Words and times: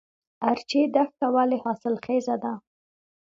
ارچي 0.49 0.79
دښته 0.95 1.27
ولې 1.35 1.57
حاصلخیزه 1.63 2.35
ده؟ 2.43 2.53